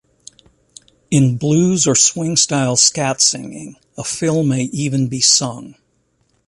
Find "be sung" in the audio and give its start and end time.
5.09-5.75